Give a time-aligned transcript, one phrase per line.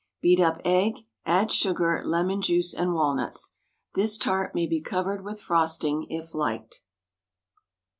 [0.19, 3.53] Beat up egg, add sugar, lemon juice and walnuts.
[3.93, 6.81] This tart may be covered with frosting if liked.